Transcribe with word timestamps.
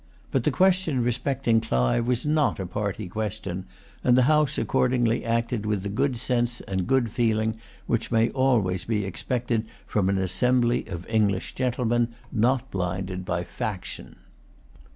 But 0.31 0.45
the 0.45 0.49
question 0.49 1.03
respecting 1.03 1.61
Clive 1.61 2.07
was 2.07 2.25
not 2.25 2.59
a 2.59 2.65
party 2.65 3.07
question; 3.07 3.65
and 4.03 4.17
the 4.17 4.23
House 4.23 4.57
accordingly 4.57 5.23
acted 5.23 5.63
with 5.63 5.83
the 5.83 5.89
good 5.89 6.17
sense 6.17 6.59
and 6.61 6.87
good 6.87 7.11
feeling 7.11 7.59
which 7.85 8.09
may 8.11 8.31
always 8.31 8.83
be 8.83 9.05
expected 9.05 9.63
from 9.85 10.09
an 10.09 10.17
assembly 10.17 10.87
of 10.87 11.07
English 11.07 11.53
gentlemen, 11.53 12.15
not 12.33 12.71
blinded 12.71 13.25
by 13.25 13.43
faction. 13.43 14.15